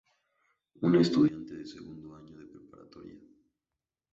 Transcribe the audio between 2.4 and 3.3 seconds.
preparatoria.